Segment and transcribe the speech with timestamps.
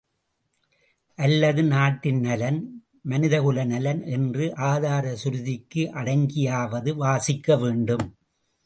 [1.19, 2.59] அல்லது நாட்டின் நலன்,
[3.01, 8.07] மனிதகுல நலன் என்ற ஆதார சுருதிக்கு அடங்கியாவது வாசிக்கவேண்டும்.